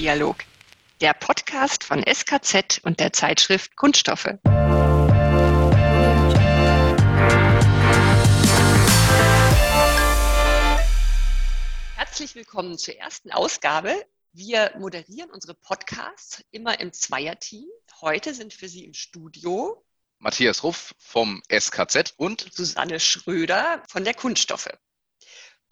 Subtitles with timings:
[0.00, 0.36] Kunststoffdialog,
[1.02, 4.30] der Podcast von SKZ und der Zeitschrift Kunststoffe.
[11.96, 13.94] Herzlich willkommen zur ersten Ausgabe.
[14.32, 17.68] Wir moderieren unsere Podcasts immer im Zweierteam.
[18.00, 19.84] Heute sind für Sie im Studio
[20.18, 24.70] Matthias Ruff vom SKZ und Susanne Schröder von der Kunststoffe.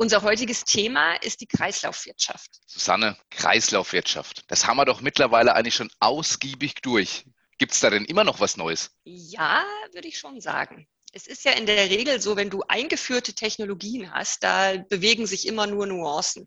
[0.00, 2.60] Unser heutiges Thema ist die Kreislaufwirtschaft.
[2.66, 4.44] Susanne, Kreislaufwirtschaft.
[4.46, 7.24] Das haben wir doch mittlerweile eigentlich schon ausgiebig durch.
[7.58, 8.92] Gibt es da denn immer noch was Neues?
[9.02, 10.86] Ja, würde ich schon sagen.
[11.12, 15.48] Es ist ja in der Regel so, wenn du eingeführte Technologien hast, da bewegen sich
[15.48, 16.46] immer nur Nuancen.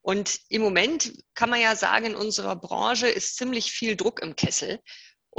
[0.00, 4.34] Und im Moment kann man ja sagen, in unserer Branche ist ziemlich viel Druck im
[4.34, 4.80] Kessel.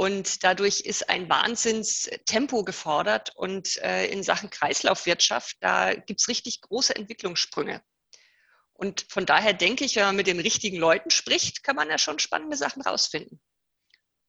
[0.00, 3.32] Und dadurch ist ein Wahnsinnstempo gefordert.
[3.36, 7.82] Und äh, in Sachen Kreislaufwirtschaft, da gibt es richtig große Entwicklungssprünge.
[8.72, 11.98] Und von daher denke ich, wenn man mit den richtigen Leuten spricht, kann man ja
[11.98, 13.42] schon spannende Sachen rausfinden.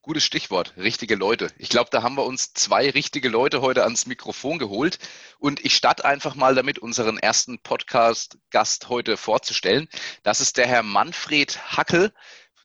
[0.01, 1.53] Gutes Stichwort, richtige Leute.
[1.57, 4.99] Ich glaube, da haben wir uns zwei richtige Leute heute ans Mikrofon geholt.
[5.39, 9.87] Und ich starte einfach mal damit, unseren ersten Podcast-Gast heute vorzustellen.
[10.23, 12.13] Das ist der Herr Manfred Hackel,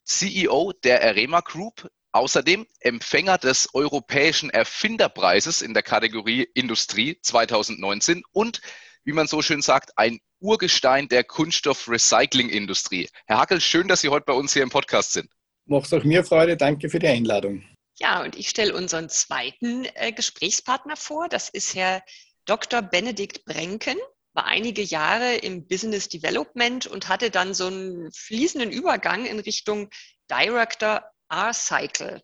[0.03, 1.89] CEO der Arema Group.
[2.17, 8.59] Außerdem Empfänger des Europäischen Erfinderpreises in der Kategorie Industrie 2019 und,
[9.03, 13.07] wie man so schön sagt, ein Urgestein der Kunststoffrecycling-Industrie.
[13.27, 15.29] Herr Hackel, schön, dass Sie heute bei uns hier im Podcast sind.
[15.67, 16.57] Macht auch mir Freude.
[16.57, 17.63] Danke für die Einladung.
[17.99, 21.29] Ja, und ich stelle unseren zweiten äh, Gesprächspartner vor.
[21.29, 22.01] Das ist Herr
[22.45, 22.81] Dr.
[22.81, 23.97] Benedikt Brenken
[24.33, 29.89] war einige Jahre im Business Development und hatte dann so einen fließenden Übergang in Richtung
[30.31, 32.21] Director R-Cycle.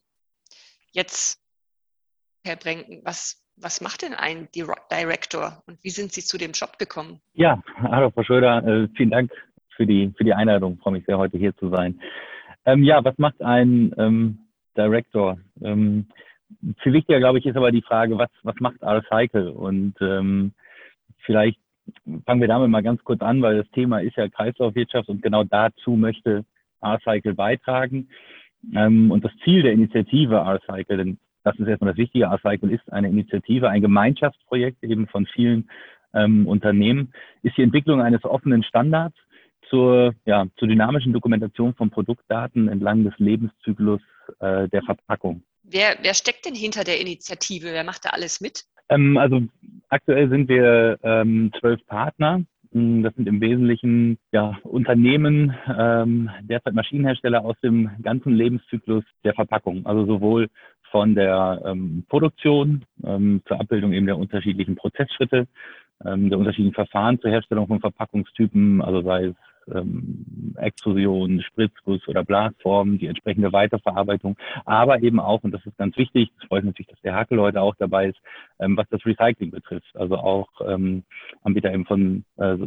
[0.92, 1.40] Jetzt,
[2.46, 6.78] Herr Brenken, was, was macht denn ein Director und wie sind Sie zu dem Job
[6.78, 7.20] gekommen?
[7.34, 9.32] Ja, hallo Frau Schröder, äh, vielen Dank
[9.76, 10.74] für die, für die Einladung.
[10.74, 12.00] Ich freue mich sehr, heute hier zu sein.
[12.66, 14.40] Ähm, ja, was macht ein ähm,
[14.78, 15.38] Director?
[15.62, 16.08] Ähm,
[16.82, 19.50] viel wichtiger, glaube ich, ist aber die Frage, was, was macht R-Cycle?
[19.50, 20.54] Und ähm,
[21.26, 21.60] vielleicht
[22.26, 25.44] fangen wir damit mal ganz kurz an, weil das Thema ist ja Kreislaufwirtschaft und genau
[25.44, 26.46] dazu möchte
[26.82, 28.10] R-Cycle beitragen.
[28.76, 32.92] Ähm, und das Ziel der Initiative R-Cycle, denn das ist erstmal das Wichtige, R-Cycle ist
[32.92, 35.70] eine Initiative, ein Gemeinschaftsprojekt eben von vielen
[36.14, 39.18] ähm, Unternehmen, ist die Entwicklung eines offenen Standards
[39.70, 44.02] zur, ja, zur dynamischen Dokumentation von Produktdaten entlang des Lebenszyklus
[44.40, 45.44] äh, der Verpackung.
[45.64, 47.68] Wer, wer steckt denn hinter der Initiative?
[47.68, 48.66] Wer macht da alles mit?
[48.90, 49.42] Ähm, also
[49.90, 57.46] aktuell sind wir ähm, zwölf Partner das sind im Wesentlichen ja, Unternehmen, ähm, derzeit Maschinenhersteller
[57.46, 60.50] aus dem ganzen Lebenszyklus der Verpackung, also sowohl
[60.90, 65.48] von der ähm, Produktion ähm, zur Abbildung eben der unterschiedlichen Prozessschritte,
[66.04, 69.36] ähm, der unterschiedlichen Verfahren zur Herstellung von Verpackungstypen, also sei es
[69.74, 75.98] ähm, Extrusion, Spritzguss oder Blasform, die entsprechende Weiterverarbeitung, aber eben auch, und das ist ganz
[75.98, 78.20] wichtig, das freut mich natürlich, dass der Hakel heute auch dabei ist,
[78.60, 79.96] ähm, was das Recycling betrifft.
[79.96, 81.04] Also auch ähm,
[81.44, 82.58] Anbieter eben von äh,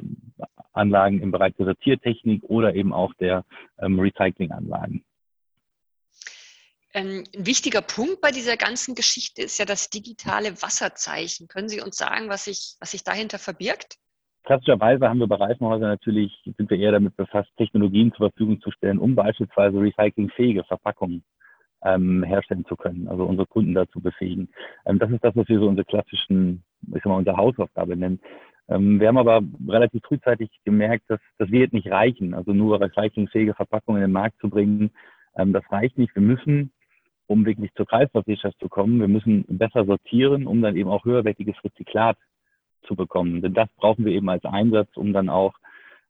[0.72, 3.44] Anlagen im Bereich der Sortiertechnik oder eben auch der
[3.78, 5.04] ähm, Recyclinganlagen.
[6.96, 11.46] Ähm, ein wichtiger Punkt bei dieser ganzen Geschichte ist ja das digitale Wasserzeichen.
[11.46, 13.98] Können Sie uns sagen, was sich, was sich dahinter verbirgt?
[14.46, 18.70] Klassischerweise haben wir bei Reifenhäusern natürlich, sind wir eher damit befasst, Technologien zur Verfügung zu
[18.70, 21.24] stellen, um beispielsweise recyclingfähige Verpackungen
[21.82, 24.48] ähm, herstellen zu können, also unsere Kunden dazu befähigen.
[24.86, 28.20] Ähm, das ist das, was wir so unsere klassischen, ich sag mal, unsere Hausaufgabe nennen.
[28.68, 33.54] Ähm, wir haben aber relativ frühzeitig gemerkt, dass das wird nicht reichen, also nur recyclingfähige
[33.54, 34.92] Verpackungen in den Markt zu bringen.
[35.36, 36.14] Ähm, das reicht nicht.
[36.14, 36.70] Wir müssen,
[37.26, 41.56] um wirklich zur Kreislaufwirtschaft zu kommen, wir müssen besser sortieren, um dann eben auch höherwertiges
[41.64, 42.16] Rezyklat
[42.86, 43.42] zu bekommen.
[43.42, 45.54] Denn das brauchen wir eben als Einsatz, um dann auch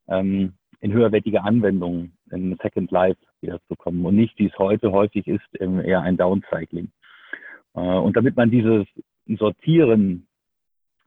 [0.09, 5.55] ähm, in höherwertige Anwendungen in Second Life wiederzukommen und nicht, wie es heute häufig ist,
[5.55, 6.91] eher ein Downcycling.
[7.75, 8.87] Äh, und damit man dieses
[9.27, 10.27] Sortieren,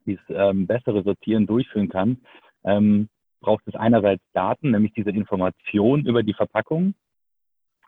[0.05, 2.17] dieses ähm, bessere Sortieren durchführen kann,
[2.63, 3.09] ähm,
[3.41, 6.93] braucht es einerseits Daten, nämlich diese Information über die Verpackung.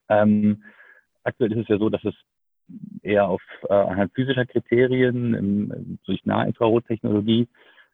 [0.07, 0.63] Ähm,
[1.23, 2.15] aktuell ist es ja so, dass es
[3.01, 7.47] eher auf äh, anhand physischer Kriterien im, durch Nahinfrarottechnologie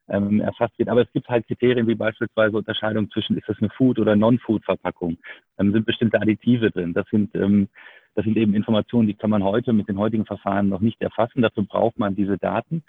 [0.09, 0.89] ähm, erfasst wird.
[0.89, 5.17] Aber es gibt halt Kriterien wie beispielsweise Unterscheidung zwischen ist das eine Food- oder Non-Food-Verpackung.
[5.57, 6.93] Ähm, sind bestimmte Additive drin.
[6.93, 7.67] Das sind, ähm,
[8.15, 11.41] das sind eben Informationen, die kann man heute mit den heutigen Verfahren noch nicht erfassen.
[11.41, 12.83] Dazu braucht man diese Daten.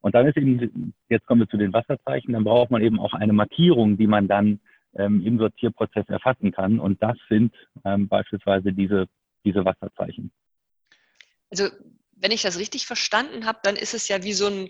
[0.00, 3.12] Und dann ist eben, jetzt kommen wir zu den Wasserzeichen, dann braucht man eben auch
[3.12, 4.60] eine Markierung, die man dann
[4.94, 6.80] ähm, im Sortierprozess erfassen kann.
[6.80, 9.06] Und das sind ähm, beispielsweise diese,
[9.44, 10.30] diese Wasserzeichen.
[11.50, 11.68] Also
[12.16, 14.68] wenn ich das richtig verstanden habe, dann ist es ja wie so ein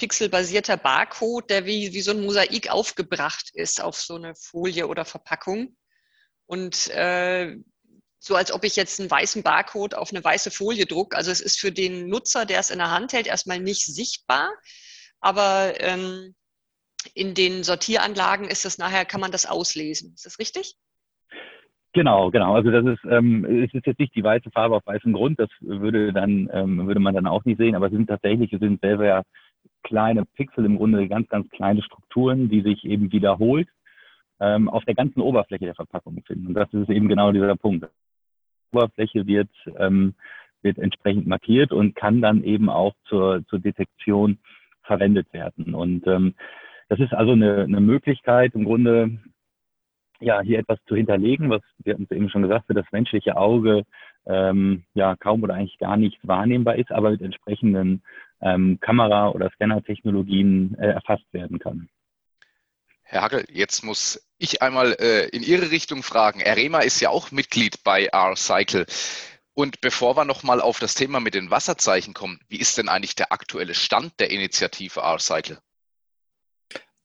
[0.00, 5.04] pixelbasierter Barcode, der wie, wie so ein Mosaik aufgebracht ist auf so eine Folie oder
[5.04, 5.76] Verpackung.
[6.46, 7.58] Und äh,
[8.18, 11.14] so als ob ich jetzt einen weißen Barcode auf eine weiße Folie druck.
[11.14, 14.50] Also es ist für den Nutzer, der es in der Hand hält, erstmal nicht sichtbar.
[15.20, 16.34] Aber ähm,
[17.14, 20.14] in den Sortieranlagen ist das nachher, kann man das auslesen.
[20.14, 20.76] Ist das richtig?
[21.92, 22.54] Genau, genau.
[22.54, 25.50] Also das ist, ähm, es ist jetzt nicht die weiße Farbe auf weißem Grund, das
[25.60, 28.80] würde dann, ähm, würde man dann auch nicht sehen, aber es sind tatsächlich, es sind
[28.80, 29.22] selber ja
[29.82, 33.68] kleine Pixel im Grunde, ganz, ganz kleine Strukturen, die sich eben wiederholt
[34.40, 36.48] ähm, auf der ganzen Oberfläche der Verpackung finden.
[36.48, 37.84] Und das ist eben genau dieser Punkt.
[37.84, 40.14] Die Oberfläche wird, ähm,
[40.62, 44.38] wird entsprechend markiert und kann dann eben auch zur, zur Detektion
[44.82, 45.74] verwendet werden.
[45.74, 46.34] Und ähm,
[46.88, 49.18] das ist also eine, eine Möglichkeit, im Grunde
[50.20, 53.84] ja, hier etwas zu hinterlegen, was wir es eben schon gesagt, für das menschliche Auge
[54.26, 58.02] ähm, ja kaum oder eigentlich gar nicht wahrnehmbar ist, aber mit entsprechenden
[58.42, 61.88] ähm, Kamera- oder Scanner-Technologien äh, erfasst werden kann.
[63.02, 66.42] Herr Hackel, jetzt muss ich einmal äh, in Ihre Richtung fragen.
[66.44, 68.86] Arema ist ja auch Mitglied bei R-Cycle.
[69.52, 73.16] Und bevor wir nochmal auf das Thema mit den Wasserzeichen kommen, wie ist denn eigentlich
[73.16, 75.58] der aktuelle Stand der Initiative R-Cycle?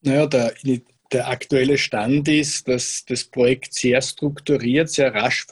[0.02, 0.54] Naja, der,
[1.12, 5.48] der aktuelle Stand ist, dass das Projekt sehr strukturiert, sehr rasch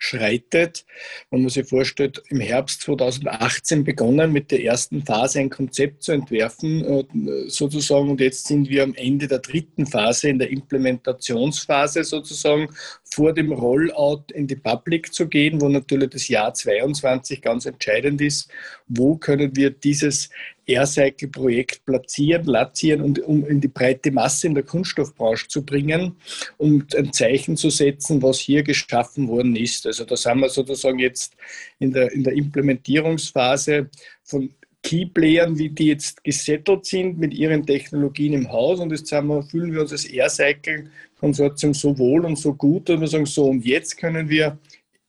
[0.00, 0.84] voranschreitet.
[1.30, 6.12] Man muss sich vorstellen, im Herbst 2018 begonnen, mit der ersten Phase ein Konzept zu
[6.12, 8.10] entwerfen, äh, sozusagen.
[8.10, 12.68] Und jetzt sind wir am Ende der dritten Phase, in der Implementationsphase sozusagen,
[13.12, 18.20] vor dem Rollout in die Public zu gehen, wo natürlich das Jahr 22 ganz entscheidend
[18.20, 18.48] ist.
[18.86, 20.30] Wo können wir dieses
[20.66, 26.16] Aircycle-Projekt platzieren, latzieren und um in die breite Masse in der Kunststoffbranche zu bringen
[26.56, 29.86] und ein Zeichen zu setzen, was hier geschaffen worden ist.
[29.86, 31.34] Also da sind wir sozusagen jetzt
[31.80, 33.90] in der, in der Implementierungsphase
[34.22, 38.80] von Keyplayern, wie die jetzt gesettelt sind mit ihren Technologien im Haus.
[38.80, 43.06] Und jetzt wir, fühlen wir uns als Aircycle-Konsortium so wohl und so gut, dass wir
[43.06, 44.58] sagen, so und jetzt können wir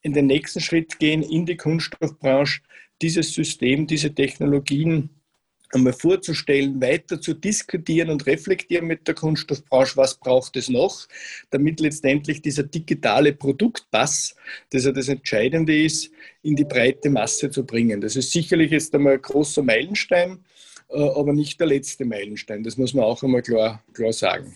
[0.01, 2.61] in den nächsten Schritt gehen in die Kunststoffbranche,
[3.01, 5.09] dieses System, diese Technologien
[5.73, 11.07] einmal vorzustellen, weiter zu diskutieren und reflektieren mit der Kunststoffbranche, was braucht es noch,
[11.49, 14.35] damit letztendlich dieser digitale Produktpass,
[14.69, 18.01] das ja das Entscheidende ist, in die breite Masse zu bringen.
[18.01, 20.43] Das ist sicherlich jetzt einmal ein großer Meilenstein,
[20.89, 22.63] äh, aber nicht der letzte Meilenstein.
[22.63, 24.55] Das muss man auch einmal klar, klar sagen.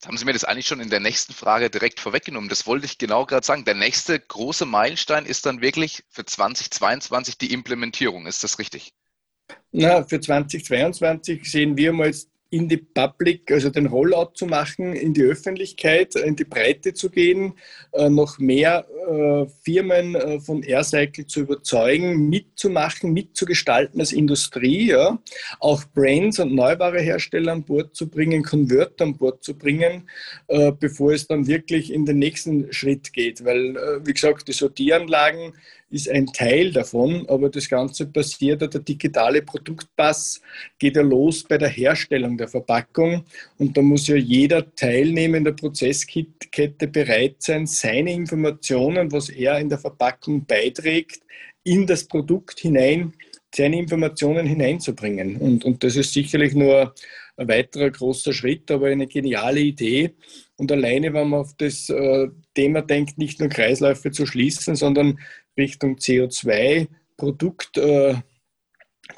[0.00, 2.48] Jetzt haben Sie mir das eigentlich schon in der nächsten Frage direkt vorweggenommen.
[2.48, 3.66] Das wollte ich genau gerade sagen.
[3.66, 8.26] Der nächste große Meilenstein ist dann wirklich für 2022 die Implementierung.
[8.26, 8.94] Ist das richtig?
[9.72, 14.92] Na, für 2022 sehen wir mal jetzt in die Public, also den Rollout zu machen,
[14.94, 17.54] in die Öffentlichkeit, in die Breite zu gehen,
[17.92, 25.16] äh, noch mehr äh, Firmen äh, von AirCycle zu überzeugen, mitzumachen, mitzugestalten als Industrie, ja?
[25.60, 30.08] auch Brands und Neuwarehersteller an Bord zu bringen, Converter an Bord zu bringen,
[30.80, 33.44] bevor es dann wirklich in den nächsten Schritt geht.
[33.44, 33.74] Weil,
[34.04, 35.52] wie gesagt, die Sortieranlagen
[35.90, 40.40] ist ein Teil davon, aber das Ganze passiert, der digitale Produktpass
[40.78, 43.24] geht ja los bei der Herstellung der Verpackung
[43.58, 49.58] und da muss ja jeder Teilnehmer in der Prozesskette bereit sein, seine Informationen, was er
[49.58, 51.22] in der Verpackung beiträgt,
[51.64, 53.12] in das Produkt hinein,
[53.54, 55.36] seine Informationen hineinzubringen.
[55.36, 56.94] Und, und das ist sicherlich nur
[57.36, 60.14] ein weiterer großer Schritt, aber eine geniale Idee.
[60.56, 65.18] Und alleine, wenn man auf das äh, Thema denkt, nicht nur Kreisläufe zu schließen, sondern
[65.60, 68.14] Richtung CO2-Produkt, äh,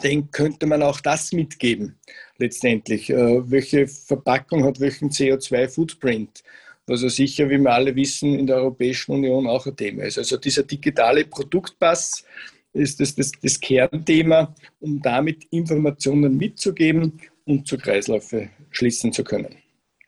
[0.03, 1.99] denkt, könnte man auch das mitgeben
[2.39, 3.11] letztendlich.
[3.11, 6.43] Äh, welche Verpackung hat welchen CO2-Footprint?
[6.87, 10.19] Was ja sicher, wie wir alle wissen, in der Europäischen Union auch ein Thema ist.
[10.19, 12.25] Also dieser digitale Produktpass
[12.73, 19.57] ist das, das, das Kernthema, um damit Informationen mitzugeben und zu Kreisläufe schließen zu können.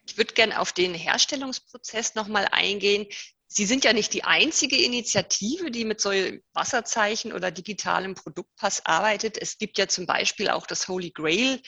[0.07, 3.07] Ich würde gerne auf den Herstellungsprozess nochmal eingehen.
[3.57, 6.11] Sie sind ja nicht die einzige Initiative, die mit so
[6.55, 9.39] Wasserzeichen oder digitalem Produktpass arbeitet.
[9.41, 11.61] Es gibt ja zum Beispiel auch das Holy Grail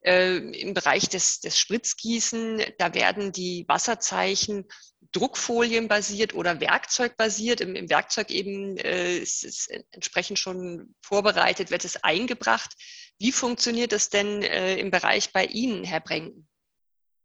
[0.00, 2.62] äh, im Bereich des, des Spritzgießen.
[2.78, 4.64] Da werden die Wasserzeichen
[5.12, 7.60] druckfolienbasiert oder werkzeugbasiert.
[7.60, 12.72] Im, im Werkzeug eben äh, ist es entsprechend schon vorbereitet, wird es eingebracht.
[13.18, 16.48] Wie funktioniert das denn äh, im Bereich bei Ihnen, Herr Brenken?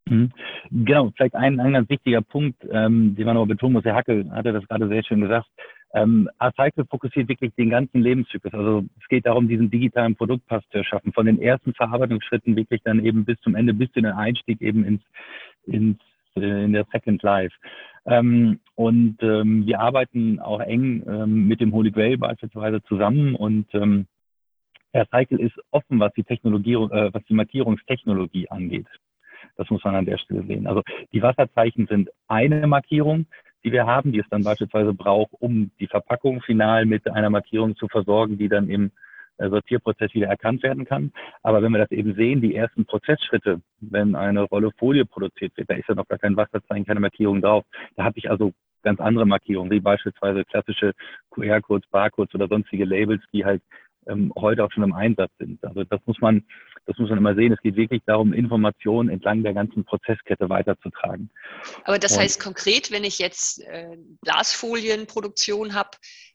[0.06, 0.32] Mhm.
[0.72, 4.30] Genau, vielleicht ein, ein ganz wichtiger Punkt, ähm, den man aber betonen muss, Herr Hackel
[4.32, 5.48] hatte das gerade sehr schön gesagt.
[5.94, 8.54] Ähm, Arcycle fokussiert wirklich den ganzen Lebenszyklus.
[8.54, 13.04] Also es geht darum, diesen digitalen Produktpass zu erschaffen, von den ersten Verarbeitungsschritten wirklich dann
[13.06, 15.02] eben bis zum Ende, bis zu den Einstieg eben ins,
[15.66, 16.00] ins
[16.36, 17.56] äh, in der Second Life.
[18.06, 23.68] Ähm, und ähm, wir arbeiten auch eng ähm, mit dem Holy Grail beispielsweise zusammen und
[23.74, 24.08] ähm,
[24.94, 28.88] Aircycle ist offen, was die Technologie, äh, was die Markierungstechnologie angeht.
[29.58, 30.68] Das muss man an der Stelle sehen.
[30.68, 30.82] Also
[31.14, 33.26] die Wasserzeichen sind eine Markierung.
[33.64, 37.76] die wir haben, die es dann beispielsweise braucht, um die Verpackung final mit einer Markierung
[37.76, 38.92] zu versorgen, die dann im
[39.38, 41.12] äh, Sortierprozess wieder erkannt werden kann.
[41.44, 45.70] Aber wenn wir das eben sehen, die ersten Prozessschritte, wenn eine Rolle Folie produziert wird,
[45.70, 47.66] da ist ja noch gar kein Wasserzeichen, keine Markierung drauf.
[47.96, 48.52] Da habe ich also
[48.84, 50.94] ganz andere Markierungen, wie beispielsweise klassische
[51.32, 53.62] QR-Codes, Barcodes oder sonstige Labels, die halt
[54.08, 55.64] ähm, heute auch schon im Einsatz sind.
[55.64, 56.44] Also das muss man,
[56.86, 57.54] das muss man immer sehen.
[57.54, 61.30] Es geht wirklich darum, Informationen entlang der ganzen Prozesskette weiterzutragen.
[61.86, 65.92] Aber das Und, heißt konkret, wenn ich jetzt äh, Glasfolienproduktion habe,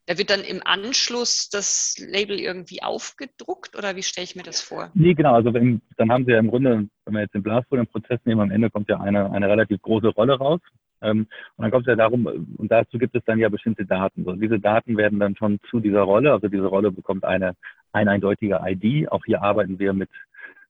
[0.06, 4.60] da wird dann im Anschluss das Label irgendwie aufgedruckt oder wie stelle ich mir das
[4.60, 4.90] vor?
[4.94, 5.34] Nee, genau.
[5.34, 8.50] Also wenn, dann haben Sie ja im Grunde, wenn wir jetzt den Glasfolienprozess nehmen, am
[8.52, 10.60] Ende kommt ja eine, eine relativ große Rolle raus.
[11.02, 11.26] Ähm,
[11.56, 14.24] und dann kommt es ja darum, und dazu gibt es dann ja bestimmte Daten.
[14.24, 17.54] So, diese Daten werden dann schon zu dieser Rolle, also diese Rolle bekommt eine,
[17.92, 19.10] eine eindeutige ID.
[19.10, 20.10] Auch hier arbeiten wir mit,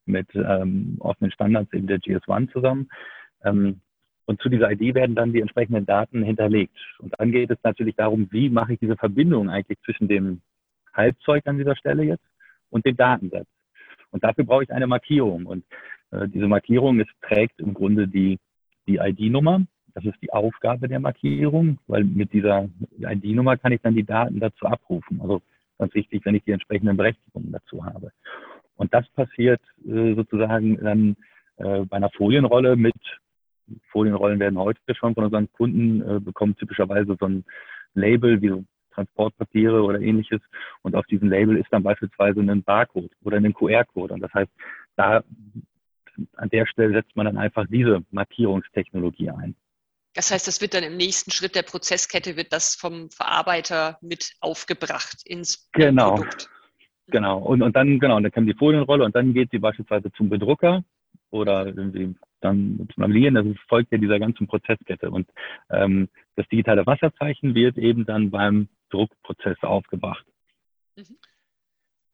[0.04, 2.88] mit ähm, offenen Standards in der GS1 zusammen.
[3.45, 3.80] Ähm,
[4.26, 6.76] und zu dieser ID werden dann die entsprechenden Daten hinterlegt.
[6.99, 10.40] Und dann geht es natürlich darum, wie mache ich diese Verbindung eigentlich zwischen dem
[10.92, 12.25] Halbzeug an dieser Stelle jetzt
[12.71, 13.47] und dem Datensatz.
[14.11, 15.47] Und dafür brauche ich eine Markierung.
[15.47, 15.64] Und
[16.11, 18.38] äh, diese Markierung ist, trägt im Grunde die,
[18.88, 19.62] die ID-Nummer
[19.97, 24.38] das ist die Aufgabe der Markierung, weil mit dieser ID-Nummer kann ich dann die Daten
[24.41, 25.23] dazu abrufen.
[25.23, 25.41] Also
[25.79, 28.12] ganz wichtig, wenn ich die entsprechenden Berechtigungen dazu habe.
[28.76, 31.17] Und das passiert äh, sozusagen dann
[31.57, 32.95] äh, bei einer Folienrolle mit
[33.88, 37.47] Folienrollen werden heute schon von unseren Kunden äh, bekommen typischerweise so ein
[37.95, 40.43] Label wie so Transportpapiere oder ähnliches.
[40.83, 44.12] Und auf diesem Label ist dann beispielsweise ein Barcode oder ein QR-Code.
[44.12, 44.50] Und das heißt,
[44.97, 45.25] da
[46.37, 49.57] an der Stelle setzt man dann einfach diese Markierungstechnologie ein.
[50.16, 54.32] Das heißt, das wird dann im nächsten Schritt der Prozesskette, wird das vom Verarbeiter mit
[54.40, 56.14] aufgebracht ins genau.
[56.14, 56.49] Produkt.
[57.08, 57.38] Genau.
[57.38, 60.30] Und, und dann, genau, und dann kommt die Folienrolle und dann geht sie beispielsweise zum
[60.30, 60.82] Bedrucker
[61.30, 63.35] oder irgendwie dann zum Laminieren.
[63.35, 65.11] Das folgt ja dieser ganzen Prozesskette.
[65.11, 65.28] Und
[65.68, 70.25] ähm, das digitale Wasserzeichen wird eben dann beim Druckprozess aufgebracht.
[70.96, 71.18] Mhm.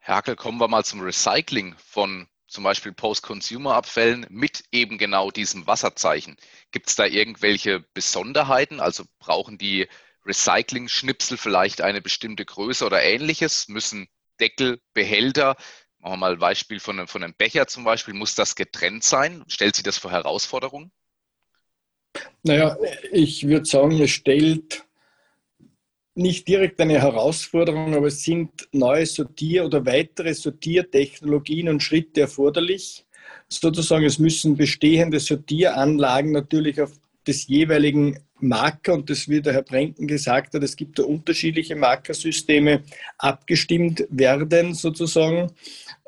[0.00, 6.36] Herkel, kommen wir mal zum Recycling von zum Beispiel Post-Consumer-Abfällen mit eben genau diesem Wasserzeichen.
[6.70, 8.78] Gibt es da irgendwelche Besonderheiten?
[8.78, 9.88] Also brauchen die
[10.26, 13.68] Recycling-Schnipsel vielleicht eine bestimmte Größe oder ähnliches?
[13.68, 14.06] Müssen
[14.38, 15.56] Deckel, Behälter,
[15.98, 19.02] machen wir mal ein Beispiel von einem, von einem Becher zum Beispiel, muss das getrennt
[19.02, 19.44] sein?
[19.48, 20.92] Stellt sie das vor Herausforderungen?
[22.42, 22.76] Naja,
[23.12, 24.84] ich würde sagen, es stellt
[26.14, 33.04] nicht direkt eine Herausforderung, aber es sind neue Sortier- oder weitere Sortiertechnologien und Schritte erforderlich.
[33.48, 36.92] Sozusagen, es müssen bestehende Sortieranlagen natürlich auf
[37.26, 41.76] des jeweiligen Marker, und das wie der Herr Brenken gesagt hat, es gibt da unterschiedliche
[41.76, 42.82] Markersysteme,
[43.18, 45.52] abgestimmt werden sozusagen.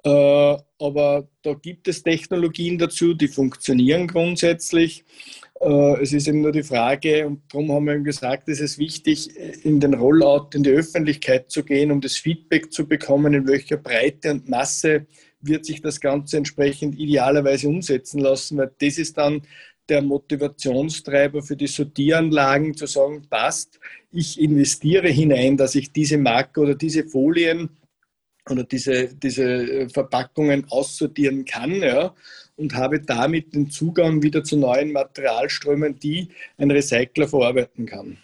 [0.02, 5.04] Äh, aber da gibt es Technologien dazu, die funktionieren grundsätzlich.
[5.64, 8.78] Äh, es ist eben nur die Frage, und darum haben wir eben gesagt, es ist
[8.78, 13.48] wichtig, in den Rollout in die Öffentlichkeit zu gehen, um das Feedback zu bekommen, in
[13.48, 15.06] welcher Breite und Masse
[15.40, 19.42] wird sich das Ganze entsprechend idealerweise umsetzen lassen, weil das ist dann
[19.88, 23.78] der Motivationstreiber für die Sortieranlagen zu sagen, passt,
[24.10, 27.70] ich investiere hinein, dass ich diese Marke oder diese Folien
[28.48, 31.74] oder diese, diese Verpackungen aussortieren kann.
[31.74, 32.14] Ja
[32.56, 38.18] und habe damit den Zugang wieder zu neuen Materialströmen, die ein Recycler verarbeiten kann.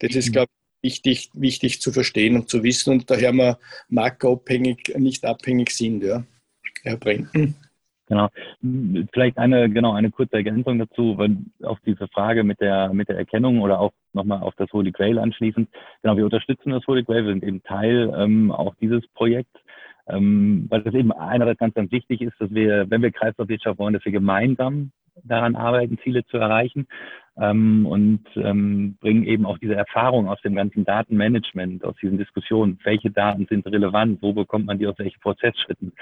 [0.00, 0.50] Das ist, glaube
[0.82, 3.58] ich, wichtig, wichtig zu verstehen und zu wissen und daher wir
[3.88, 6.02] markenabhängig, nicht abhängig sind.
[6.02, 6.24] Ja.
[6.82, 7.54] Herr Brenken.
[8.06, 8.28] Genau.
[9.12, 13.16] Vielleicht eine, genau, eine kurze Ergänzung dazu, weil auf diese Frage mit der, mit der
[13.16, 15.68] Erkennung oder auch nochmal auf das Holy Grail anschließend.
[16.02, 19.58] Genau, wir unterstützen das Holy Grail, wir sind eben Teil ähm, auch dieses Projekts
[20.08, 23.94] ähm, weil das eben einerseits ganz, ganz wichtig ist, dass wir, wenn wir Kreislaufwirtschaft wollen,
[23.94, 24.92] dass wir gemeinsam
[25.22, 26.86] daran arbeiten, Ziele zu erreichen
[27.36, 32.78] ähm, und ähm, bringen eben auch diese Erfahrung aus dem ganzen Datenmanagement, aus diesen Diskussionen,
[32.84, 35.92] welche Daten sind relevant, wo bekommt man die aus welchen Prozessschritten.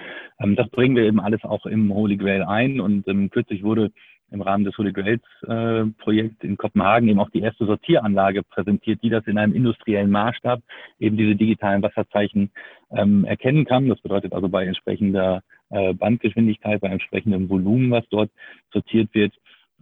[0.41, 3.93] Ähm, das bringen wir eben alles auch im Holy Grail ein und ähm, kürzlich wurde
[4.33, 9.03] im Rahmen des Holy Grails äh, Projekt in Kopenhagen eben auch die erste Sortieranlage präsentiert,
[9.03, 10.61] die das in einem industriellen Maßstab
[10.99, 12.51] eben diese digitalen Wasserzeichen
[12.91, 13.89] ähm, erkennen kann.
[13.89, 18.31] Das bedeutet also bei entsprechender äh, Bandgeschwindigkeit, bei entsprechendem Volumen, was dort
[18.73, 19.35] sortiert wird.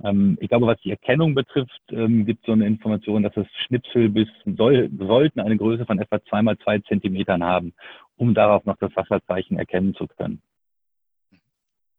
[0.02, 3.46] Ähm, ich glaube, was die Erkennung betrifft, ähm, gibt es so eine Information, dass das
[3.66, 7.74] Schnipsel bis soll, sollten eine Größe von etwa zwei mal zwei Zentimetern haben,
[8.16, 10.40] um darauf noch das Wasserzeichen erkennen zu können.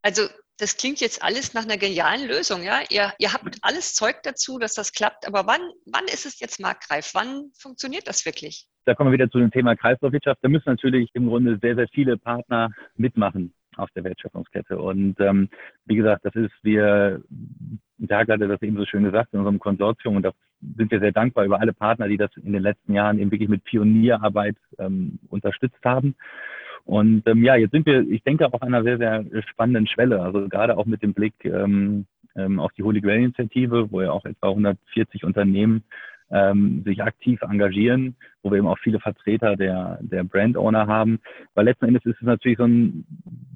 [0.01, 0.23] Also
[0.57, 2.81] das klingt jetzt alles nach einer genialen Lösung, ja.
[2.89, 6.59] Ihr, ihr habt alles Zeug dazu, dass das klappt, aber wann, wann ist es jetzt
[6.59, 7.11] marktreif?
[7.13, 8.67] Wann funktioniert das wirklich?
[8.85, 10.39] Da kommen wir wieder zu dem Thema Kreislaufwirtschaft.
[10.43, 14.77] Da müssen natürlich im Grunde sehr, sehr viele Partner mitmachen auf der Wertschöpfungskette.
[14.77, 15.49] Und ähm,
[15.85, 17.23] wie gesagt, das ist, wir,
[18.07, 20.33] Tag hatte das eben so schön gesagt, in unserem Konsortium, und das
[20.77, 23.49] sind wir sehr dankbar über alle Partner, die das in den letzten Jahren eben wirklich
[23.49, 26.15] mit Pionierarbeit ähm, unterstützt haben.
[26.85, 30.21] Und ähm, ja, jetzt sind wir, ich denke, auf einer sehr, sehr spannenden Schwelle.
[30.21, 34.11] Also gerade auch mit dem Blick ähm, ähm, auf die Holy Grail Initiative, wo ja
[34.11, 35.83] auch etwa 140 Unternehmen
[36.31, 41.19] ähm, sich aktiv engagieren, wo wir eben auch viele Vertreter der, der Brand Owner haben.
[41.53, 43.05] Weil letzten Endes ist es natürlich so ein,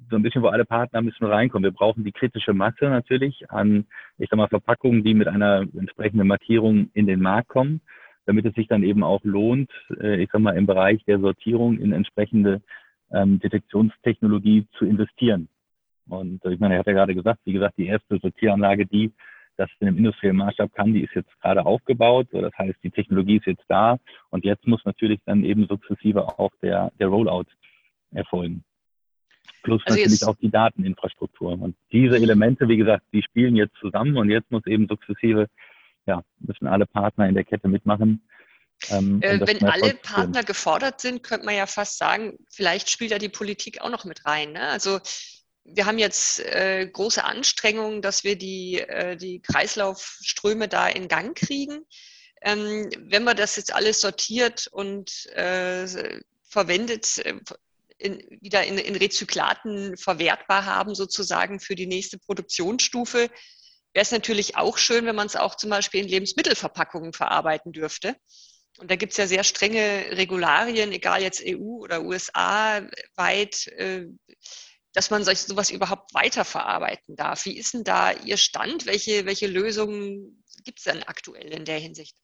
[0.10, 1.64] so ein bisschen, wo alle Partner müssen reinkommen.
[1.64, 3.86] Wir brauchen die kritische Masse natürlich an,
[4.18, 7.82] ich sag mal, Verpackungen, die mit einer entsprechenden Markierung in den Markt kommen,
[8.26, 11.80] damit es sich dann eben auch lohnt, äh, ich sag mal, im Bereich der Sortierung
[11.80, 12.62] in entsprechende
[13.16, 15.48] ähm, Detektionstechnologie zu investieren.
[16.08, 19.12] Und äh, ich meine, er hat ja gerade gesagt, wie gesagt, die erste Sortieranlage, die
[19.58, 22.28] das in einem industriellen Maßstab kann, die ist jetzt gerade aufgebaut.
[22.32, 23.98] Das heißt, die Technologie ist jetzt da
[24.30, 27.46] und jetzt muss natürlich dann eben sukzessive auch der, der Rollout
[28.12, 28.64] erfolgen.
[29.64, 31.54] Plus also natürlich auch die Dateninfrastruktur.
[31.54, 35.48] Und diese Elemente, wie gesagt, die spielen jetzt zusammen und jetzt muss eben sukzessive,
[36.06, 38.22] ja, müssen alle Partner in der Kette mitmachen.
[38.90, 43.18] Ähm, äh, wenn alle Partner gefordert sind, könnte man ja fast sagen, vielleicht spielt da
[43.18, 44.54] die Politik auch noch mit rein.
[44.54, 44.68] Ne?
[44.68, 45.00] Also
[45.64, 51.36] wir haben jetzt äh, große Anstrengungen, dass wir die, äh, die Kreislaufströme da in Gang
[51.36, 51.86] kriegen.
[52.42, 55.88] Ähm, wenn man das jetzt alles sortiert und äh,
[56.48, 57.34] verwendet, äh,
[57.98, 63.30] in, wieder in, in Rezyklaten verwertbar haben, sozusagen für die nächste Produktionsstufe,
[63.94, 68.16] wäre es natürlich auch schön, wenn man es auch zum Beispiel in Lebensmittelverpackungen verarbeiten dürfte.
[68.78, 72.82] Und da gibt es ja sehr strenge Regularien, egal jetzt EU oder USA
[73.16, 74.08] weit, äh,
[74.94, 77.46] dass man solch, sowas überhaupt weiterverarbeiten darf.
[77.46, 78.86] Wie ist denn da Ihr Stand?
[78.86, 82.16] Welche, welche Lösungen gibt es denn aktuell in der Hinsicht?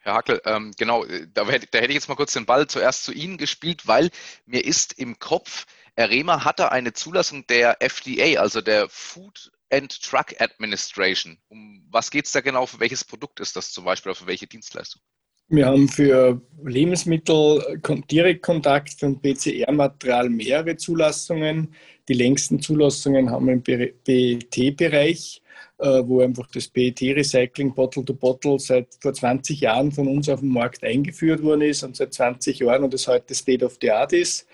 [0.00, 3.04] Herr Hackel, ähm, genau, äh, da, da, hätte ich jetzt mal kurz den Ball zuerst
[3.04, 4.10] zu Ihnen gespielt, weil
[4.46, 10.34] mir ist im Kopf, Arema hatte eine Zulassung der FDA, also der Food and Drug
[10.38, 11.38] Administration.
[11.48, 12.66] Um was geht es da genau?
[12.66, 15.02] Für welches Produkt ist das zum Beispiel oder für welche Dienstleistung?
[15.50, 21.74] Wir haben für Lebensmittel Direktkontakt für PCR-Material mehrere Zulassungen.
[22.08, 25.42] Die längsten Zulassungen haben wir im PET-Bereich,
[25.78, 30.82] äh, wo einfach das PET-Recycling Bottle-to-Bottle seit vor 20 Jahren von uns auf dem Markt
[30.82, 34.46] eingeführt worden ist und seit 20 Jahren und es heute State of the Art ist.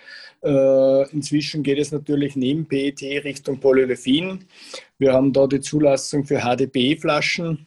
[0.42, 4.40] Äh, inzwischen geht es natürlich neben PET Richtung Polyolefin.
[4.98, 7.66] Wir haben da die Zulassung für HDPE-Flaschen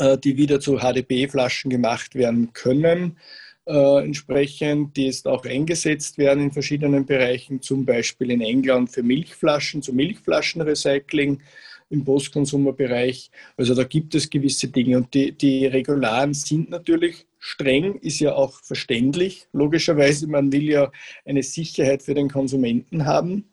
[0.00, 3.18] äh, die wieder zu HDP-Flaschen gemacht werden können.
[3.70, 9.04] Äh, entsprechend, die jetzt auch eingesetzt werden in verschiedenen Bereichen, zum Beispiel in England für
[9.04, 11.40] Milchflaschen, zu Milchflaschenrecycling
[11.90, 13.30] im Postkonsumerbereich.
[13.56, 18.34] Also da gibt es gewisse Dinge und die, die Regularen sind natürlich streng, ist ja
[18.34, 19.46] auch verständlich.
[19.52, 20.90] Logischerweise, man will ja
[21.24, 23.50] eine Sicherheit für den Konsumenten haben.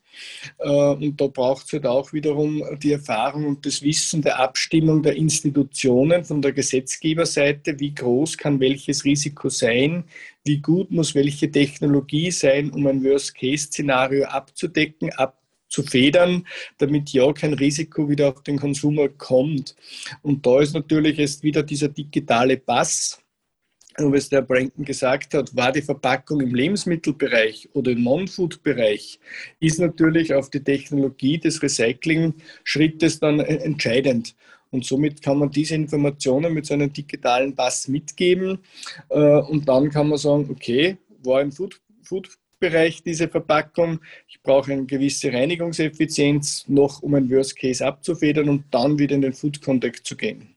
[0.59, 5.03] Äh, und da braucht es halt auch wiederum die Erfahrung und das Wissen der Abstimmung
[5.03, 10.03] der Institutionen von der Gesetzgeberseite, wie groß kann welches Risiko sein,
[10.45, 18.09] wie gut muss welche Technologie sein, um ein Worst-Case-Szenario abzudecken, abzufedern, damit ja kein Risiko
[18.09, 19.75] wieder auf den Konsumer kommt.
[20.21, 23.19] Und da ist natürlich jetzt wieder dieser digitale Pass
[23.97, 29.19] was der Branken gesagt hat, war die Verpackung im Lebensmittelbereich oder im Non-Food-Bereich,
[29.59, 34.35] ist natürlich auf die Technologie des Recycling-Schrittes dann entscheidend.
[34.69, 38.59] Und somit kann man diese Informationen mit so einem digitalen Pass mitgeben.
[39.09, 43.99] Äh, und dann kann man sagen, okay, war im Food, Food Bereich diese Verpackung.
[44.27, 49.21] Ich brauche eine gewisse Reinigungseffizienz noch, um ein Worst Case abzufedern und dann wieder in
[49.21, 50.56] den Food Contact zu gehen.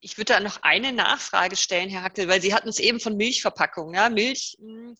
[0.00, 3.16] Ich würde da noch eine Nachfrage stellen, Herr Hackel, weil Sie hatten es eben von
[3.16, 3.94] Milchverpackungen.
[3.94, 4.08] Ja?
[4.08, 4.96] Milch, hm,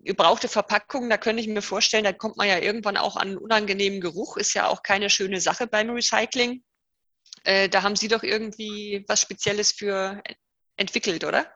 [0.00, 3.38] gebrauchte Verpackungen, da könnte ich mir vorstellen, da kommt man ja irgendwann auch an einen
[3.38, 6.62] unangenehmen Geruch, ist ja auch keine schöne Sache beim Recycling.
[7.44, 10.22] Äh, da haben Sie doch irgendwie was Spezielles für
[10.76, 11.46] entwickelt, oder?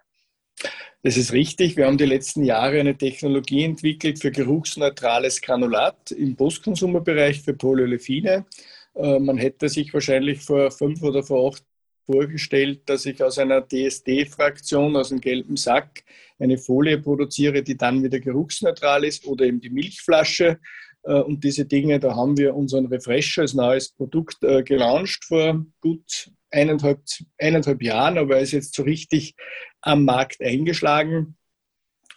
[1.03, 1.77] Das ist richtig.
[1.77, 8.47] Wir haben die letzten Jahre eine Technologie entwickelt für geruchsneutrales Granulat im Postkonsumerbereich für Polyolefine.
[8.95, 11.65] Äh, man hätte sich wahrscheinlich vor fünf oder vor acht
[12.07, 16.05] vorgestellt, dass ich aus einer DSD-Fraktion, aus einem gelben Sack,
[16.39, 20.59] eine Folie produziere, die dann wieder geruchsneutral ist oder eben die Milchflasche.
[21.05, 25.65] Äh, und diese Dinge, da haben wir unseren Refresher als neues Produkt äh, gelauncht vor
[25.81, 27.01] gut eineinhalb,
[27.39, 29.35] eineinhalb Jahren, aber er ist jetzt so richtig
[29.81, 31.37] am Markt eingeschlagen.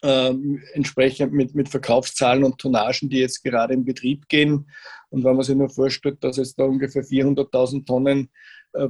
[0.03, 4.69] Ähm, entsprechend mit, mit Verkaufszahlen und Tonnagen, die jetzt gerade in Betrieb gehen.
[5.09, 8.29] Und wenn man sich nur vorstellt, dass es da ungefähr 400.000 Tonnen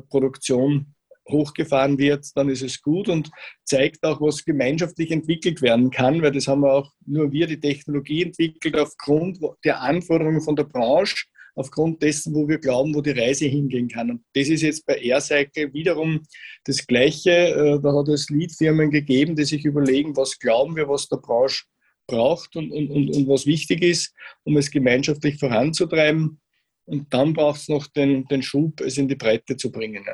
[0.09, 0.93] Produktion
[1.29, 3.29] hochgefahren wird, dann ist es gut und
[3.63, 7.59] zeigt auch, was gemeinschaftlich entwickelt werden kann, weil das haben wir auch nur wir die
[7.59, 13.11] Technologie entwickelt aufgrund der Anforderungen von der Branche, aufgrund dessen, wo wir glauben, wo die
[13.11, 14.11] Reise hingehen kann.
[14.11, 16.21] Und das ist jetzt bei AirCycle wiederum
[16.65, 17.31] das Gleiche.
[17.31, 21.65] Äh, da hat es Lead-Firmen gegeben, die sich überlegen, was glauben wir, was der Branche
[22.05, 24.13] braucht und, und, und, und was wichtig ist,
[24.43, 26.39] um es gemeinschaftlich voranzutreiben.
[26.87, 30.05] Und dann braucht es noch den, den Schub, es in die Breite zu bringen.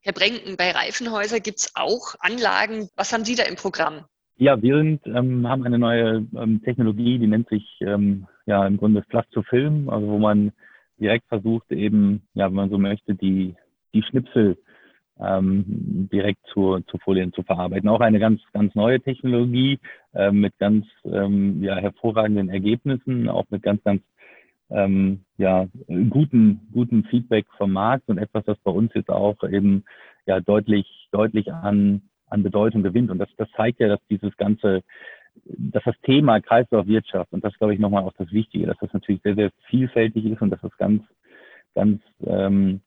[0.00, 2.88] Herr Brenken, bei Reifenhäuser gibt es auch Anlagen.
[2.96, 4.06] Was haben Sie da im Programm?
[4.38, 8.76] Ja, wir sind, ähm, haben eine neue ähm, Technologie, die nennt sich ähm, ja im
[8.76, 10.52] Grunde Flush to Film, also wo man
[10.98, 13.54] direkt versucht eben, ja, wenn man so möchte, die,
[13.92, 14.56] die Schnipsel
[15.18, 17.88] ähm, direkt zu, zu Folien zu verarbeiten.
[17.88, 19.78] Auch eine ganz, ganz neue Technologie
[20.14, 24.02] äh, mit ganz ähm, ja, hervorragenden Ergebnissen, auch mit ganz, ganz
[24.70, 25.66] ähm, ja,
[26.10, 29.84] guten, guten Feedback vom Markt und etwas, das bei uns jetzt auch eben
[30.26, 33.10] ja deutlich, deutlich an an Bedeutung gewinnt.
[33.10, 34.82] Und das, das zeigt ja, dass dieses ganze,
[35.44, 39.22] dass das Thema Kreislaufwirtschaft, und das glaube ich nochmal auch das Wichtige, dass das natürlich
[39.22, 41.02] sehr, sehr vielfältig ist und dass das ganz,
[41.74, 42.80] ganz, ähm,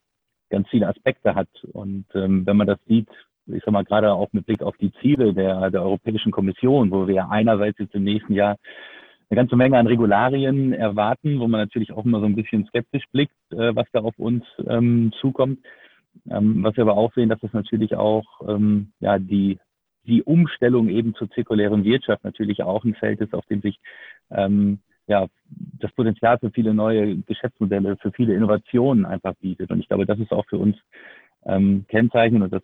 [0.50, 1.50] ganz viele Aspekte hat.
[1.74, 3.10] Und ähm, wenn man das sieht,
[3.48, 7.08] ich sag mal, gerade auch mit Blick auf die Ziele der, der Europäischen Kommission, wo
[7.08, 8.58] wir einerseits jetzt im nächsten Jahr
[9.30, 13.06] eine ganze Menge an Regularien erwarten, wo man natürlich auch immer so ein bisschen skeptisch
[13.12, 15.60] blickt, äh, was da auf uns ähm, zukommt.
[16.30, 19.60] Ähm, was wir aber auch sehen, dass es natürlich auch ähm, ja, die,
[20.06, 23.80] die Umstellung eben zur zirkulären Wirtschaft natürlich auch ein Feld ist, auf dem sich
[24.32, 25.28] ähm, ja,
[25.80, 29.72] das Potenzial für viele neue Geschäftsmodelle, für viele Innovationen einfach bietet.
[29.72, 30.78] Und ich glaube, das ist auch für uns
[31.46, 32.64] ähm, kennzeichnen und das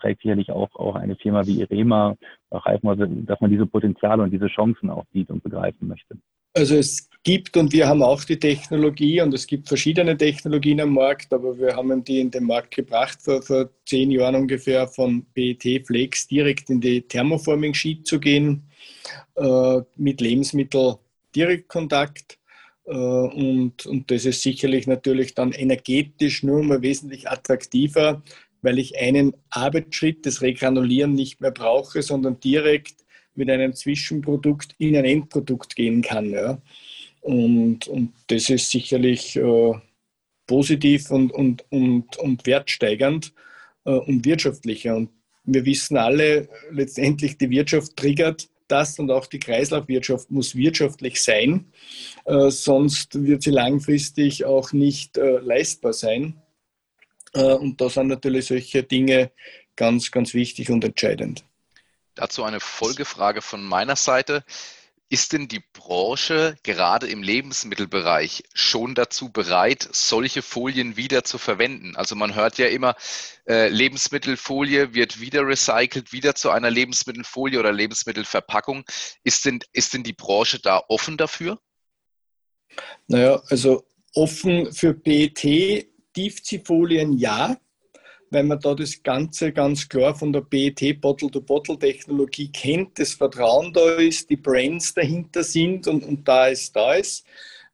[0.00, 2.16] trägt sicherlich auch, auch eine Firma wie Irema,
[2.50, 6.16] Reifenhäuser, dass man diese Potenziale und diese Chancen auch sieht und begreifen möchte.
[6.54, 10.94] Also es gibt und wir haben auch die Technologie und es gibt verschiedene Technologien am
[10.94, 15.26] Markt, aber wir haben die in den Markt gebracht vor, vor zehn Jahren ungefähr von
[15.34, 18.62] PET Flex direkt in die Thermoforming Sheet zu gehen
[19.34, 20.94] äh, mit Lebensmittel
[21.34, 22.38] Direktkontakt.
[22.86, 28.22] Äh, und, und das ist sicherlich natürlich dann energetisch nur mal wesentlich attraktiver,
[28.62, 34.96] weil ich einen Arbeitsschritt, das Regranulieren nicht mehr brauche, sondern direkt mit einem Zwischenprodukt in
[34.96, 36.30] ein Endprodukt gehen kann.
[36.30, 36.60] Ja.
[37.20, 39.72] Und, und das ist sicherlich äh,
[40.46, 43.32] positiv und, und, und, und wertsteigernd
[43.84, 44.96] äh, und wirtschaftlicher.
[44.96, 45.10] Und
[45.44, 51.72] wir wissen alle, letztendlich die Wirtschaft triggert das und auch die Kreislaufwirtschaft muss wirtschaftlich sein,
[52.24, 56.40] äh, sonst wird sie langfristig auch nicht äh, leistbar sein.
[57.34, 59.30] Äh, und da sind natürlich solche Dinge
[59.76, 61.44] ganz, ganz wichtig und entscheidend.
[62.14, 64.42] Dazu eine Folgefrage von meiner Seite.
[65.08, 71.94] Ist denn die Branche gerade im Lebensmittelbereich schon dazu bereit, solche Folien wieder zu verwenden?
[71.94, 72.96] Also man hört ja immer,
[73.46, 78.84] äh, Lebensmittelfolie wird wieder recycelt, wieder zu einer Lebensmittelfolie oder Lebensmittelverpackung.
[79.22, 81.60] Ist denn, ist denn die Branche da offen dafür?
[83.06, 87.56] Naja, also offen für PET, Tiefziehfolien ja
[88.36, 93.94] weil man da das Ganze ganz klar von der PET Bottle-to-Bottle-Technologie kennt, das Vertrauen da
[93.94, 97.24] ist, die Brands dahinter sind und, und da ist, da ist.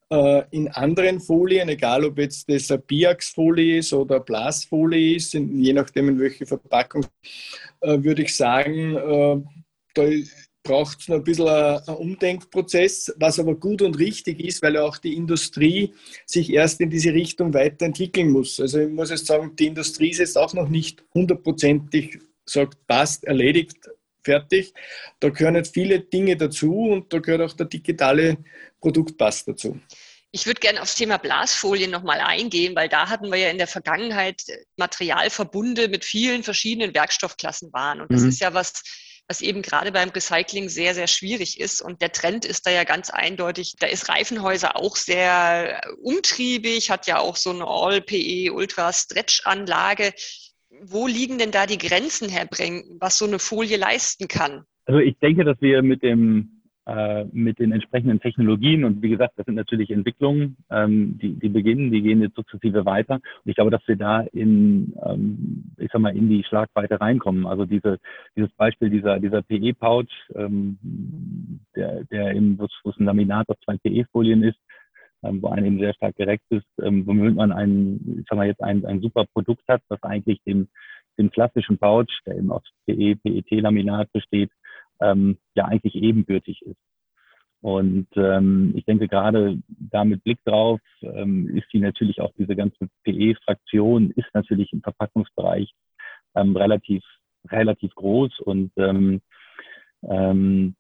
[0.09, 5.35] Äh, in anderen Folien, egal ob jetzt das eine Biax-Folie ist oder eine Blasfolie ist,
[5.35, 7.07] je nachdem in welche Verpackung,
[7.81, 9.43] äh, würde ich sagen, äh,
[9.95, 10.03] da
[10.63, 14.99] braucht es noch ein bisschen ein Umdenkprozess, was aber gut und richtig ist, weil auch
[14.99, 15.95] die Industrie
[16.27, 18.61] sich erst in diese Richtung weiterentwickeln muss.
[18.61, 23.25] Also ich muss jetzt sagen, die Industrie ist jetzt auch noch nicht hundertprozentig sagt, passt,
[23.25, 23.77] erledigt,
[24.25, 24.73] fertig.
[25.21, 28.39] Da gehören nicht viele Dinge dazu und da gehört auch der digitale
[28.81, 29.81] Produktpass dazu.
[30.35, 33.67] Ich würde gerne aufs Thema Blasfolien nochmal eingehen, weil da hatten wir ja in der
[33.67, 34.43] Vergangenheit
[34.77, 38.01] Materialverbunde mit vielen verschiedenen Werkstoffklassen waren.
[38.01, 38.29] Und das mhm.
[38.31, 38.83] ist ja was,
[39.33, 41.81] was eben gerade beim Recycling sehr, sehr schwierig ist.
[41.81, 43.77] Und der Trend ist da ja ganz eindeutig.
[43.79, 50.13] Da ist Reifenhäuser auch sehr umtriebig, hat ja auch so eine All-PE Ultra-Stretch-Anlage.
[50.83, 54.65] Wo liegen denn da die Grenzen, Herr Breng, was so eine Folie leisten kann?
[54.85, 58.85] Also ich denke, dass wir mit dem äh, mit den entsprechenden Technologien.
[58.85, 62.85] Und wie gesagt, das sind natürlich Entwicklungen, ähm, die, die beginnen, die gehen jetzt sukzessive
[62.85, 63.15] weiter.
[63.15, 67.47] Und ich glaube, dass wir da in, ähm, ich sag mal, in die Schlagweite reinkommen.
[67.47, 67.99] Also diese,
[68.37, 70.79] dieses Beispiel dieser, dieser PE-Pouch, ähm,
[71.77, 74.59] der, der eben, wo es ein Laminat auf zwei PE-Folien ist,
[75.23, 78.47] ähm, wo einer eben sehr stark gerecht ist, ähm, womit man ein, ich sag mal,
[78.49, 80.69] jetzt ein, ein super Produkt hat, was eigentlich dem,
[81.19, 84.51] dem klassischen Pouch, der eben aus PE, PET-Laminat besteht,
[85.03, 86.79] ähm, ja eigentlich ebenbürtig ist.
[87.61, 92.57] Und ähm, ich denke gerade da mit Blick drauf ähm, ist die natürlich auch diese
[92.57, 95.73] ganze PE-Fraktion ist natürlich im Verpackungsbereich
[96.35, 97.05] ähm, relativ
[97.51, 99.21] relativ groß und ähm,
[100.03, 100.75] ähm,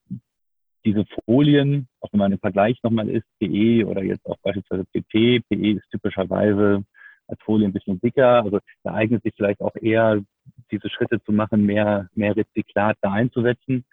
[0.84, 5.40] diese Folien auch wenn man im Vergleich nochmal ist, PE oder jetzt auch beispielsweise PP.
[5.48, 6.84] PE ist typischerweise
[7.28, 8.42] als Folie ein bisschen dicker.
[8.42, 10.20] Also da eignet sich vielleicht auch eher,
[10.70, 13.84] diese Schritte zu machen, mehr, mehr Rezyklat da einzusetzen.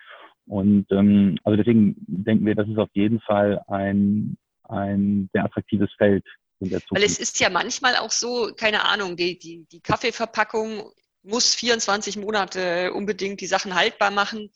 [0.49, 5.91] Und ähm, also deswegen denken wir, das ist auf jeden Fall ein, ein sehr attraktives
[5.95, 6.25] Feld
[6.59, 6.95] in der Zukunft.
[6.95, 12.17] Weil es ist ja manchmal auch so, keine Ahnung, die, die, die Kaffeeverpackung muss 24
[12.17, 14.49] Monate unbedingt die Sachen haltbar machen.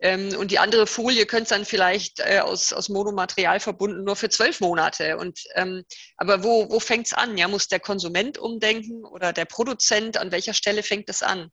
[0.00, 4.30] Ähm, und die andere Folie könnte dann vielleicht äh, aus, aus Monomaterial verbunden nur für
[4.30, 5.18] zwölf Monate.
[5.18, 5.84] Und, ähm,
[6.16, 7.38] aber wo, wo fängt es an?
[7.38, 10.16] Ja, muss der Konsument umdenken oder der Produzent?
[10.16, 11.52] An welcher Stelle fängt es an?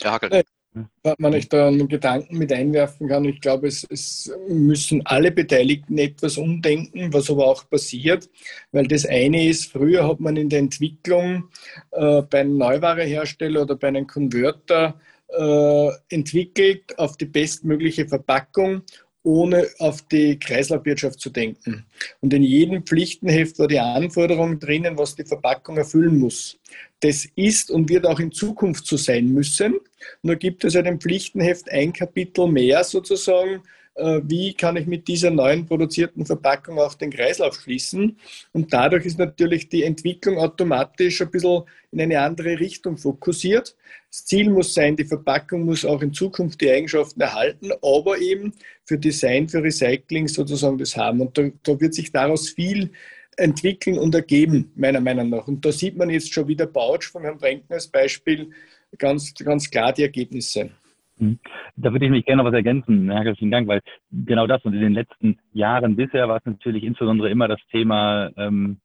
[0.00, 0.42] Herr Hackel.
[0.74, 5.30] Äh, wenn ich da einen Gedanken mit einwerfen kann, ich glaube, es, es, müssen alle
[5.30, 8.30] Beteiligten etwas umdenken, was aber auch passiert,
[8.72, 11.44] weil das eine ist, früher hat man in der Entwicklung
[11.90, 18.82] äh, bei einem Neuwarehersteller oder bei einem Konverter äh, entwickelt auf die bestmögliche Verpackung,
[19.24, 21.86] ohne auf die Kreislaufwirtschaft zu denken.
[22.20, 26.58] Und in jedem Pflichtenheft war die Anforderung drinnen, was die Verpackung erfüllen muss.
[27.02, 29.74] Das ist und wird auch in Zukunft so sein müssen.
[30.22, 33.62] Nur gibt es ja dem Pflichtenheft ein Kapitel mehr sozusagen,
[33.96, 38.16] äh, wie kann ich mit dieser neuen produzierten Verpackung auch den Kreislauf schließen.
[38.52, 43.76] Und dadurch ist natürlich die Entwicklung automatisch ein bisschen in eine andere Richtung fokussiert.
[44.08, 48.54] Das Ziel muss sein, die Verpackung muss auch in Zukunft die Eigenschaften erhalten, aber eben
[48.84, 51.20] für Design, für Recycling sozusagen das haben.
[51.20, 52.90] Und da, da wird sich daraus viel
[53.36, 55.48] entwickeln und ergeben, meiner Meinung nach.
[55.48, 58.50] Und da sieht man jetzt schon wieder Bautsch von Herrn Brenkner als Beispiel
[58.98, 60.70] ganz, ganz klar die Ergebnisse.
[61.18, 61.38] Hm.
[61.76, 63.10] Da würde ich mich gerne noch was ergänzen.
[63.10, 67.30] Herzlichen Dank, weil genau das und in den letzten Jahren bisher war es natürlich insbesondere
[67.30, 68.78] immer das Thema ähm,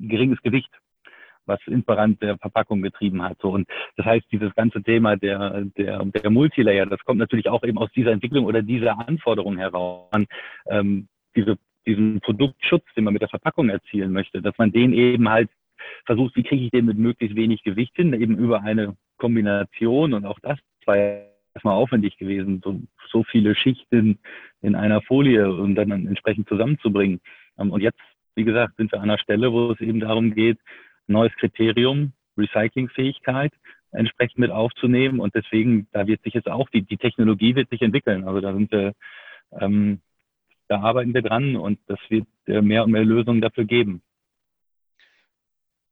[0.00, 0.70] geringes Gewicht,
[1.46, 3.38] was Inparant der Verpackung getrieben hat.
[3.40, 7.62] So und das heißt, dieses ganze Thema der der der Multilayer, das kommt natürlich auch
[7.62, 10.10] eben aus dieser Entwicklung oder dieser Anforderung heraus.
[10.68, 11.56] Ähm, diese
[11.90, 15.50] diesen Produktschutz, den man mit der Verpackung erzielen möchte, dass man den eben halt
[16.04, 20.24] versucht, wie kriege ich den mit möglichst wenig Gewicht hin, eben über eine Kombination und
[20.24, 20.96] auch das war
[21.54, 24.18] erstmal aufwendig gewesen, so, so viele Schichten
[24.62, 27.20] in einer Folie und dann entsprechend zusammenzubringen.
[27.58, 28.00] Ähm, und jetzt,
[28.34, 30.58] wie gesagt, sind wir an einer Stelle, wo es eben darum geht,
[31.06, 33.52] neues Kriterium, Recyclingfähigkeit
[33.92, 35.20] entsprechend mit aufzunehmen.
[35.20, 38.24] Und deswegen, da wird sich jetzt auch, die, die Technologie wird sich entwickeln.
[38.26, 38.92] Also da sind wir,
[39.60, 40.00] ähm,
[40.70, 44.02] da arbeiten wir dran und das wird äh, mehr und mehr Lösungen dafür geben.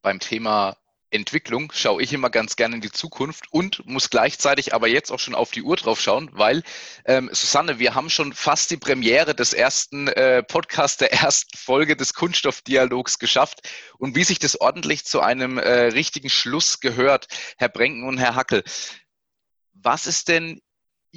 [0.02, 0.76] Beim Thema
[1.10, 5.18] Entwicklung schaue ich immer ganz gerne in die Zukunft und muss gleichzeitig aber jetzt auch
[5.18, 6.62] schon auf die Uhr drauf schauen, weil
[7.06, 11.96] ähm, Susanne, wir haben schon fast die Premiere des ersten äh, Podcasts, der ersten Folge
[11.96, 17.68] des Kunststoffdialogs geschafft und wie sich das ordentlich zu einem äh, richtigen Schluss gehört, Herr
[17.68, 18.62] Brenken und Herr Hackel.
[19.72, 20.60] Was ist denn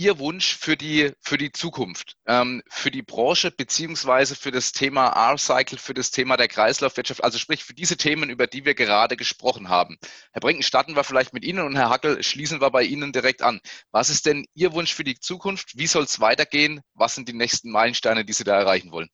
[0.01, 5.09] Ihr Wunsch für die, für die Zukunft, ähm, für die Branche beziehungsweise für das Thema
[5.09, 9.15] R-Cycle, für das Thema der Kreislaufwirtschaft, also sprich für diese Themen, über die wir gerade
[9.15, 9.99] gesprochen haben?
[10.31, 13.43] Herr Brinken, starten wir vielleicht mit Ihnen und Herr Hackel, schließen wir bei Ihnen direkt
[13.43, 13.61] an.
[13.91, 15.77] Was ist denn Ihr Wunsch für die Zukunft?
[15.77, 16.81] Wie soll es weitergehen?
[16.95, 19.09] Was sind die nächsten Meilensteine, die Sie da erreichen wollen?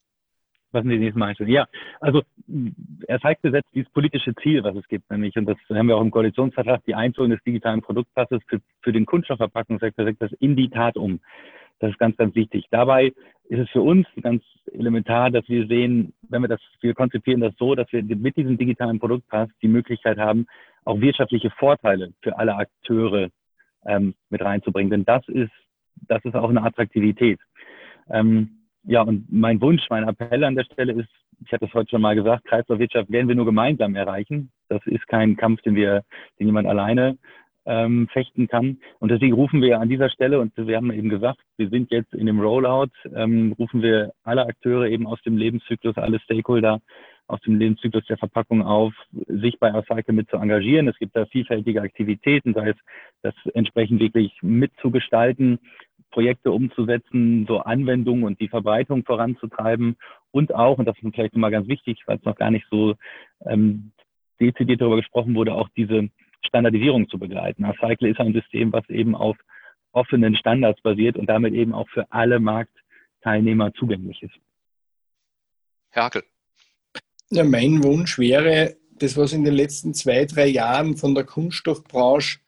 [0.72, 1.50] Was sind die nächsten Meilensteine?
[1.50, 1.66] Ja,
[2.00, 2.22] also
[3.06, 6.02] er zeigt gesetzt dieses politische Ziel, was es gibt, nämlich, und das haben wir auch
[6.02, 10.68] im Koalitionsvertrag, die Einführung des digitalen Produktpasses für, für den Kunststoffverpackungssektor, setzt das in die
[10.68, 11.20] Tat um.
[11.80, 12.66] Das ist ganz, ganz wichtig.
[12.70, 13.12] Dabei
[13.48, 17.54] ist es für uns ganz elementar, dass wir sehen, wenn wir das, wir konzipieren das
[17.56, 20.46] so, dass wir mit diesem digitalen Produktpass die Möglichkeit haben,
[20.84, 23.28] auch wirtschaftliche Vorteile für alle Akteure
[23.86, 24.90] ähm, mit reinzubringen.
[24.90, 25.52] Denn das ist,
[26.08, 27.38] das ist auch eine Attraktivität.
[28.10, 28.57] Ähm,
[28.88, 31.10] ja, und mein Wunsch, mein Appell an der Stelle ist,
[31.44, 34.50] ich hatte es heute schon mal gesagt, Kreislaufwirtschaft werden wir nur gemeinsam erreichen.
[34.68, 36.02] Das ist kein Kampf, den wir,
[36.40, 37.18] den jemand alleine
[37.66, 38.78] ähm, fechten kann.
[38.98, 42.14] Und deswegen rufen wir an dieser Stelle, und wir haben eben gesagt, wir sind jetzt
[42.14, 46.80] in dem Rollout, ähm, rufen wir alle Akteure eben aus dem Lebenszyklus, alle Stakeholder
[47.26, 48.94] aus dem Lebenszyklus der Verpackung auf,
[49.26, 50.88] sich bei Recycle mit zu engagieren.
[50.88, 52.76] Es gibt da vielfältige Aktivitäten, sei es
[53.20, 55.58] das entsprechend wirklich mitzugestalten,
[56.10, 59.96] Projekte umzusetzen, so Anwendungen und die Verbreitung voranzutreiben
[60.30, 62.94] und auch, und das ist vielleicht nochmal ganz wichtig, weil es noch gar nicht so
[63.44, 63.92] ähm,
[64.40, 66.08] dezidiert darüber gesprochen wurde, auch diese
[66.46, 67.64] Standardisierung zu begleiten.
[67.64, 69.36] Recycle ist ein System, was eben auf
[69.92, 74.34] offenen Standards basiert und damit eben auch für alle Marktteilnehmer zugänglich ist.
[75.90, 76.22] Herr Hackel.
[77.30, 82.40] Ja, mein Wunsch wäre, das, was in den letzten zwei, drei Jahren von der Kunststoffbranche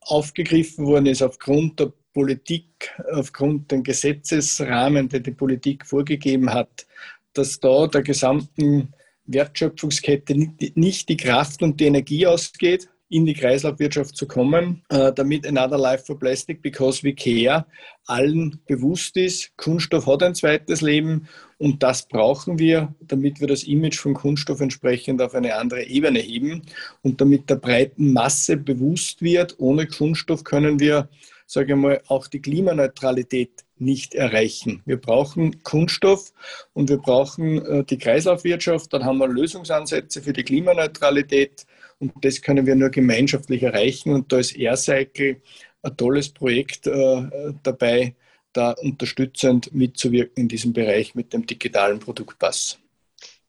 [0.00, 6.86] aufgegriffen worden ist, aufgrund der Politik, aufgrund den Gesetzesrahmen, den die Politik vorgegeben hat,
[7.34, 8.94] dass da der gesamten
[9.26, 10.34] Wertschöpfungskette
[10.76, 15.76] nicht die Kraft und die Energie ausgeht, in die Kreislaufwirtschaft zu kommen, äh, damit Another
[15.76, 17.66] Life for Plastic Because We Care
[18.06, 23.64] allen bewusst ist, Kunststoff hat ein zweites Leben und das brauchen wir, damit wir das
[23.64, 26.62] Image von Kunststoff entsprechend auf eine andere Ebene heben
[27.02, 31.10] und damit der breiten Masse bewusst wird, ohne Kunststoff können wir,
[31.46, 34.82] sage ich mal, auch die Klimaneutralität nicht erreichen.
[34.84, 36.32] Wir brauchen Kunststoff
[36.72, 38.92] und wir brauchen äh, die Kreislaufwirtschaft.
[38.92, 41.66] Dann haben wir Lösungsansätze für die Klimaneutralität
[41.98, 44.12] und das können wir nur gemeinschaftlich erreichen.
[44.12, 45.40] Und da ist AirCycle
[45.82, 48.14] ein tolles Projekt äh, dabei,
[48.52, 52.78] da unterstützend mitzuwirken in diesem Bereich mit dem digitalen Produktpass.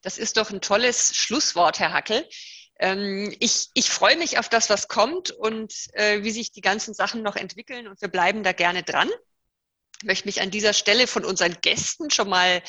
[0.01, 2.25] Das ist doch ein tolles Schlusswort, Herr Hackel.
[2.79, 6.93] Ähm, ich, ich freue mich auf das, was kommt und äh, wie sich die ganzen
[6.93, 9.09] Sachen noch entwickeln und wir bleiben da gerne dran.
[9.99, 12.61] Ich möchte mich an dieser Stelle von unseren Gästen schon mal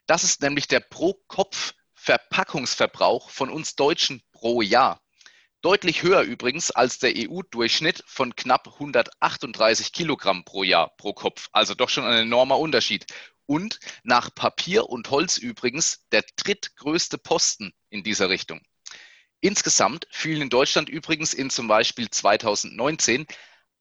[0.07, 5.01] Das ist nämlich der pro Kopf Verpackungsverbrauch von uns Deutschen pro Jahr.
[5.61, 11.47] Deutlich höher übrigens als der EU-Durchschnitt von knapp 138 Kilogramm pro Jahr pro Kopf.
[11.51, 13.05] Also doch schon ein enormer Unterschied.
[13.45, 18.61] Und nach Papier und Holz übrigens der drittgrößte Posten in dieser Richtung.
[19.41, 23.25] Insgesamt fielen in Deutschland übrigens in zum Beispiel 2019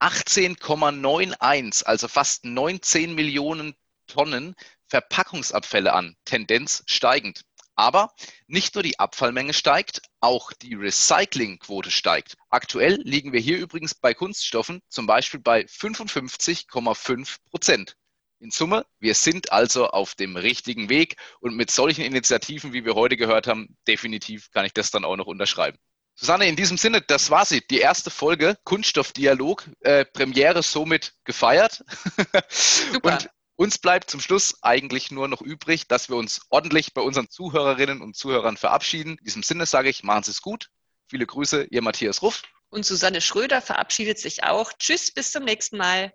[0.01, 3.75] 18,91, also fast 19 Millionen
[4.07, 4.57] Tonnen
[4.89, 7.43] Verpackungsabfälle an, Tendenz steigend.
[7.77, 8.13] Aber
[8.47, 12.37] nicht nur die Abfallmenge steigt, auch die Recyclingquote steigt.
[12.49, 17.97] Aktuell liegen wir hier übrigens bei Kunststoffen zum Beispiel bei 55,5 Prozent.
[18.41, 22.95] In Summe, wir sind also auf dem richtigen Weg und mit solchen Initiativen, wie wir
[22.95, 25.77] heute gehört haben, definitiv kann ich das dann auch noch unterschreiben.
[26.15, 31.85] Susanne, in diesem Sinne, das war sie, die erste Folge Kunststoffdialog, äh, Premiere somit gefeiert.
[32.49, 33.13] Super.
[33.13, 37.29] Und uns bleibt zum Schluss eigentlich nur noch übrig, dass wir uns ordentlich bei unseren
[37.29, 39.19] Zuhörerinnen und Zuhörern verabschieden.
[39.19, 40.71] In diesem Sinne sage ich, machen Sie es gut.
[41.09, 42.43] Viele Grüße, Ihr Matthias Ruff.
[42.71, 44.73] Und Susanne Schröder verabschiedet sich auch.
[44.79, 46.15] Tschüss, bis zum nächsten Mal.